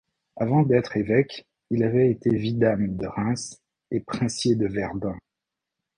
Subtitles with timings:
[0.35, 3.61] Avant d'être évêque, il avait été vidame de Reims
[3.91, 5.15] et Princier de Verdun.